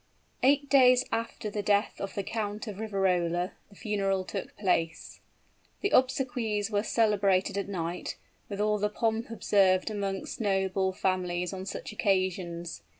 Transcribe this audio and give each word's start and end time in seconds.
Eight 0.41 0.67
days 0.67 1.05
after 1.11 1.51
the 1.51 1.61
death 1.61 2.01
of 2.01 2.15
the 2.15 2.23
Count 2.23 2.65
of 2.65 2.79
Riverola, 2.79 3.51
the 3.69 3.75
funeral 3.75 4.23
took 4.23 4.57
place. 4.57 5.19
The 5.81 5.91
obsequies 5.91 6.71
were 6.71 6.81
celebrated 6.81 7.55
at 7.55 7.69
night, 7.69 8.17
with 8.49 8.59
all 8.59 8.79
the 8.79 8.89
pomp 8.89 9.29
observed 9.29 9.91
amongst 9.91 10.41
noble 10.41 10.91
families 10.91 11.53
on 11.53 11.67
such 11.67 11.91
occasions. 11.91 12.81